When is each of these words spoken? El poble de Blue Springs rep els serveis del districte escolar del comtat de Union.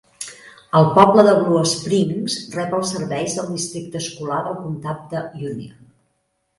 El 0.79 0.87
poble 0.95 1.25
de 1.27 1.35
Blue 1.41 1.59
Springs 1.73 2.39
rep 2.57 2.75
els 2.79 2.95
serveis 2.97 3.39
del 3.43 3.53
districte 3.55 4.05
escolar 4.07 4.43
del 4.51 4.61
comtat 4.67 5.09
de 5.17 5.27
Union. 5.55 5.91